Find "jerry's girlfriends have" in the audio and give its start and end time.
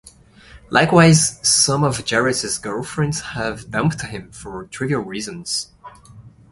2.05-3.69